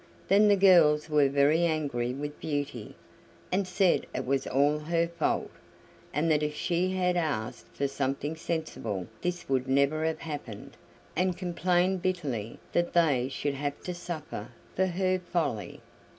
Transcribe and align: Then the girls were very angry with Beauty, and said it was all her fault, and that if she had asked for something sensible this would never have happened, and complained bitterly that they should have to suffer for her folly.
Then 0.29 0.47
the 0.47 0.55
girls 0.55 1.11
were 1.11 1.29
very 1.29 1.63
angry 1.63 2.11
with 2.11 2.39
Beauty, 2.39 2.95
and 3.51 3.67
said 3.67 4.07
it 4.15 4.25
was 4.25 4.47
all 4.47 4.79
her 4.79 5.07
fault, 5.07 5.51
and 6.11 6.31
that 6.31 6.41
if 6.41 6.55
she 6.55 6.93
had 6.93 7.15
asked 7.15 7.67
for 7.75 7.87
something 7.87 8.35
sensible 8.35 9.05
this 9.21 9.47
would 9.47 9.67
never 9.67 10.03
have 10.05 10.21
happened, 10.21 10.75
and 11.15 11.37
complained 11.37 12.01
bitterly 12.01 12.57
that 12.71 12.93
they 12.93 13.29
should 13.29 13.53
have 13.53 13.79
to 13.83 13.93
suffer 13.93 14.47
for 14.75 14.87
her 14.87 15.19
folly. 15.19 15.81